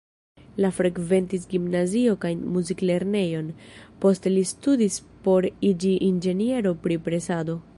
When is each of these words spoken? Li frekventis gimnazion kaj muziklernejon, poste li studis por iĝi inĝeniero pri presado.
Li 0.63 0.69
frekventis 0.75 1.43
gimnazion 1.51 2.17
kaj 2.23 2.31
muziklernejon, 2.55 3.51
poste 4.05 4.33
li 4.33 4.45
studis 4.53 4.97
por 5.27 5.49
iĝi 5.71 5.93
inĝeniero 6.09 6.77
pri 6.87 6.99
presado. 7.09 7.61